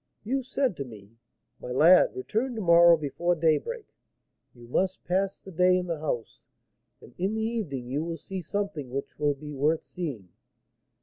You 0.23 0.41
said 0.41 0.75
to 0.77 0.83
me, 0.83 1.11
'My 1.59 1.69
lad, 1.71 2.15
return 2.15 2.55
to 2.55 2.61
morrow 2.61 2.97
before 2.97 3.35
daybreak; 3.35 3.85
you 4.55 4.67
must 4.67 5.03
pass 5.03 5.39
the 5.39 5.51
day 5.51 5.77
in 5.77 5.85
the 5.85 5.99
house, 5.99 6.47
and 7.01 7.13
in 7.19 7.35
the 7.35 7.43
evening 7.45 7.85
you 7.85 8.03
will 8.03 8.17
see 8.17 8.41
something 8.41 8.89
which 8.89 9.19
will 9.19 9.35
be 9.35 9.51
worth 9.53 9.83
seeing.' 9.83 10.29